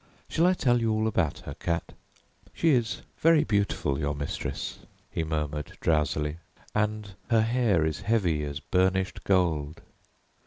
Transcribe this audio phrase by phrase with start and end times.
[0.27, 1.93] "Shall I tell you all about her, cat?
[2.53, 4.79] She is very beautiful your mistress,"
[5.11, 6.37] he murmured drowsily,
[6.73, 9.83] "and her hair is heavy as burnished gold.